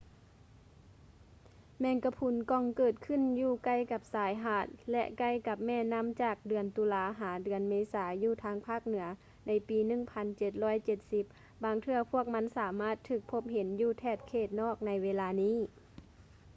[1.79, 9.05] ແມງກະພຸນກ່ອງເກີດຂຶ້ນຢູ່ໃກ້ກັບຊາຍຫາດ ແລະ ໃກ້ກັບແມ່ນ້ຳຈາກເດືອນຕຸລາ ຫາ ເດືອນເມສາຢູ່ທາງພາກເໜືອ
[9.47, 9.77] ໃນປີ
[10.51, 15.57] 1770 ບາງເທື່ອພວກມັນສາມາດຖືກພົບເຫັນຢູ່ແຖບເຂດນອກໃນເວລານີ້